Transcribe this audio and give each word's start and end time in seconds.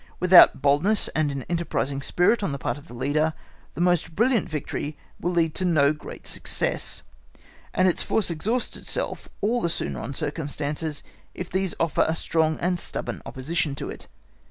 Without 0.19 0.63
boldness 0.63 1.09
and 1.09 1.29
an 1.31 1.43
enterprising 1.47 2.01
spirit 2.01 2.41
on 2.41 2.51
the 2.51 2.57
part 2.57 2.75
of 2.75 2.87
the 2.87 2.93
leader, 2.95 3.35
the 3.75 3.81
most 3.81 4.15
brilliant 4.15 4.49
victory 4.49 4.97
will 5.19 5.31
lead 5.31 5.53
to 5.53 5.63
no 5.63 5.93
great 5.93 6.25
success, 6.25 7.03
and 7.71 7.87
its 7.87 8.01
force 8.01 8.31
exhausts 8.31 8.75
itself 8.75 9.29
all 9.41 9.61
the 9.61 9.69
sooner 9.69 9.99
on 9.99 10.15
circumstances, 10.15 11.03
if 11.35 11.51
these 11.51 11.75
offer 11.79 12.03
a 12.07 12.15
strong 12.15 12.57
and 12.59 12.79
stubborn 12.79 13.21
opposition 13.27 13.75
to 13.75 13.91
it. 13.91 14.07